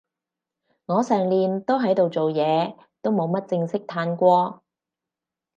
[0.87, 4.63] 我成年都喺度做嘢，都冇乜正式嘆過